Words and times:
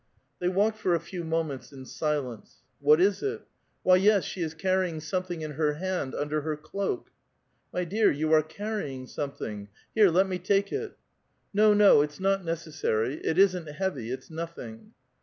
They 0.39 0.47
walked 0.49 0.79
for 0.79 0.95
a 0.95 0.99
few 0.99 1.23
moments 1.23 1.71
in 1.71 1.85
silence. 1.85 2.63
What 2.79 2.99
is 2.99 3.21
it? 3.21 3.43
Why, 3.83 3.99
3es, 3.99 4.23
she 4.23 4.41
is 4.41 4.55
carrying 4.55 4.99
something 4.99 5.41
in 5.41 5.51
her 5.51 5.73
hand 5.73 6.15
under 6.15 6.41
her 6.41 6.57
cloak! 6.57 7.11
*' 7.39 7.71
My 7.71 7.83
dear, 7.83 8.09
you 8.09 8.33
are 8.33 8.41
carrying 8.41 9.05
something; 9.05 9.67
here, 9.93 10.09
let 10.09 10.27
me 10.27 10.39
take 10.39 10.71
it."" 10.73 10.97
No, 11.53 11.75
no, 11.75 12.01
it's 12.01 12.19
not 12.19 12.43
necessar}'. 12.43 13.23
It 13.23 13.37
isn't 13.37 13.67
heavy; 13.75 14.09
it's 14.11 14.31
nothing." 14.31 14.93